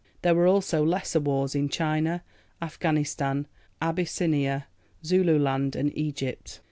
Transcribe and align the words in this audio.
There 0.23 0.33
were 0.33 0.47
also 0.47 0.83
lesser 0.83 1.19
wars 1.19 1.53
in 1.53 1.69
China, 1.69 2.23
Afghanistan, 2.59 3.45
Abyssinia, 3.79 4.65
Zululand 5.05 5.75
and 5.75 5.95
Egypt. 5.95 6.59